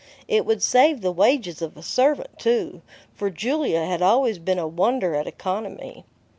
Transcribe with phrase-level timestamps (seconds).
[0.27, 2.81] It would save the wages of a servant, too,
[3.13, 6.05] for Julia had always been a wonder at economy.